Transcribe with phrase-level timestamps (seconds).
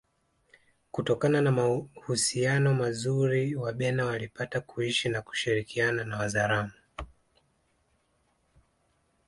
[0.91, 6.73] kutokana na mahusiano mazuri Wabena walipata kuishi na kushirikiana na Wazaramo